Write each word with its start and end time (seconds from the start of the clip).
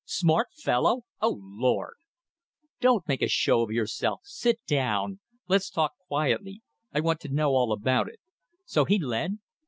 Smart 0.03 0.47
fellow! 0.55 1.03
O 1.21 1.39
Lord!" 1.43 1.93
"Don't 2.79 3.07
make 3.07 3.21
a 3.21 3.27
show 3.27 3.61
of 3.61 3.69
yourself. 3.69 4.21
Sit 4.23 4.57
down. 4.65 5.19
Let's 5.47 5.69
talk 5.69 5.91
quietly. 6.07 6.63
I 6.91 7.01
want 7.01 7.19
to 7.19 7.29
know 7.29 7.51
all 7.51 7.71
about 7.71 8.09
it. 8.09 8.19
So 8.65 8.83
he 8.85 8.97
led?" 8.97 9.37